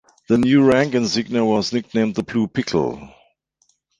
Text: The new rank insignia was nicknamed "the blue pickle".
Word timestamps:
The 0.29 0.39
new 0.39 0.63
rank 0.65 0.95
insignia 0.95 1.45
was 1.45 1.71
nicknamed 1.73 2.15
"the 2.15 2.23
blue 2.23 2.47
pickle". 2.47 3.07